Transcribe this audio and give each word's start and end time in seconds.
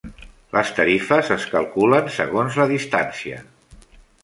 Les 0.55 0.71
tarifes 0.79 1.29
es 1.35 1.45
calculen 1.51 2.09
segons 2.17 2.59
la 2.63 2.69
distància. 2.73 3.41